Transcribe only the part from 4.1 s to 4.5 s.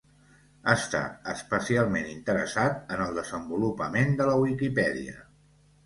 de la